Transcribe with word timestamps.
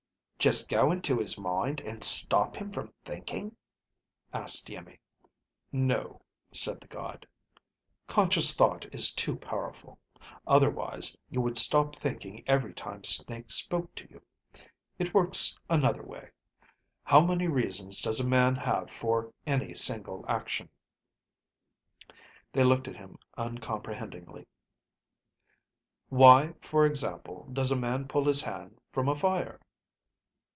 "Just 0.41 0.69
go 0.69 0.91
into 0.91 1.19
his 1.19 1.37
mind 1.37 1.81
and 1.81 2.03
stop 2.03 2.55
him 2.55 2.71
from 2.71 2.91
thinking?" 3.05 3.55
asked 4.33 4.71
Iimmi. 4.71 4.97
"No," 5.71 6.19
said 6.51 6.81
the 6.81 6.87
god. 6.87 7.27
"Conscious 8.07 8.55
thought 8.55 8.87
is 8.91 9.13
too 9.13 9.35
powerful. 9.35 9.99
Otherwise, 10.47 11.15
you 11.29 11.41
would 11.41 11.59
stop 11.59 11.95
thinking 11.95 12.43
every 12.47 12.73
time 12.73 13.03
Snake 13.03 13.51
spoke 13.51 13.93
to 13.93 14.09
you. 14.09 14.19
It 14.97 15.13
works 15.13 15.55
another 15.69 16.01
way. 16.01 16.31
How 17.03 17.23
many 17.23 17.45
reasons 17.47 18.01
does 18.01 18.19
a 18.19 18.27
man 18.27 18.55
have 18.55 18.89
for 18.89 19.31
any 19.45 19.75
single 19.75 20.25
action?" 20.27 20.69
They 22.51 22.63
looked 22.63 22.87
at 22.87 22.95
him 22.97 23.19
uncomprehendingly. 23.37 24.47
"Why, 26.09 26.55
for 26.61 26.83
example, 26.83 27.47
does 27.53 27.69
a 27.71 27.75
man 27.75 28.07
pull 28.07 28.25
his 28.25 28.41
hand 28.41 28.81
from 28.91 29.07
a 29.07 29.15
fire?" 29.15 29.59